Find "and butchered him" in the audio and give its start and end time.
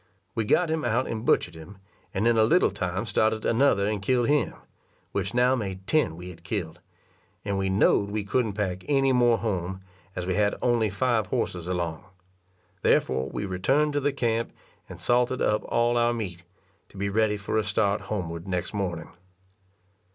1.05-1.77